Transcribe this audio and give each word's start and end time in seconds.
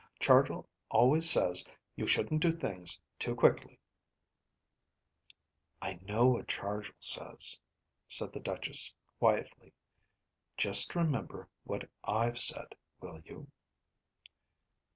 Chargill 0.19 0.67
always 0.89 1.29
says 1.29 1.63
you 1.95 2.07
shouldn't 2.07 2.41
do 2.41 2.51
things 2.51 2.99
too 3.19 3.35
quickly..." 3.35 3.79
"I 5.79 5.99
know 6.01 6.25
what 6.25 6.47
Chargill 6.47 6.95
says," 6.97 7.59
said 8.07 8.33
the 8.33 8.39
Duchess 8.39 8.95
quietly. 9.19 9.73
"Just 10.57 10.95
remember 10.95 11.49
what 11.65 11.87
I've 12.03 12.39
said, 12.39 12.73
will 12.99 13.19
you?" 13.25 13.51